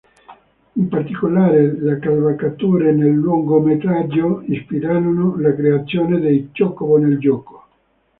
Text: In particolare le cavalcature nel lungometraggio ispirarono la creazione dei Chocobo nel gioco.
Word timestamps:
In 0.77 0.87
particolare 0.87 1.79
le 1.79 1.99
cavalcature 1.99 2.91
nel 2.91 3.13
lungometraggio 3.13 4.41
ispirarono 4.47 5.39
la 5.39 5.53
creazione 5.53 6.19
dei 6.19 6.49
Chocobo 6.51 6.97
nel 6.97 7.19
gioco. 7.19 7.65